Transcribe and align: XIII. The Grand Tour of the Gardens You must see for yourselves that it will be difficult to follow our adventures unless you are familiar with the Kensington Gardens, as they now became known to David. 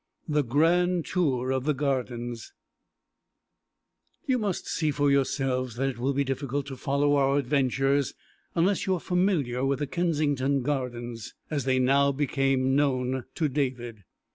XIII. 0.25 0.33
The 0.33 0.43
Grand 0.45 1.05
Tour 1.05 1.51
of 1.51 1.65
the 1.65 1.75
Gardens 1.75 2.53
You 4.25 4.39
must 4.39 4.65
see 4.67 4.89
for 4.89 5.11
yourselves 5.11 5.75
that 5.75 5.89
it 5.89 5.99
will 5.99 6.13
be 6.15 6.23
difficult 6.23 6.65
to 6.69 6.75
follow 6.75 7.13
our 7.17 7.37
adventures 7.37 8.15
unless 8.55 8.87
you 8.87 8.95
are 8.95 8.99
familiar 8.99 9.63
with 9.63 9.77
the 9.77 9.85
Kensington 9.85 10.63
Gardens, 10.63 11.35
as 11.51 11.65
they 11.65 11.77
now 11.77 12.11
became 12.11 12.75
known 12.75 13.25
to 13.35 13.47
David. 13.47 14.03